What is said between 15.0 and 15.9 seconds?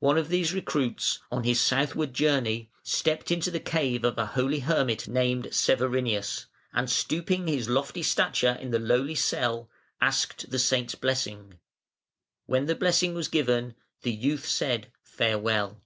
"Farewell".